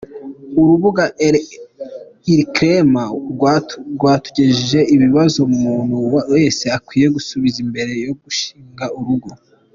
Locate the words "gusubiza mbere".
7.15-7.91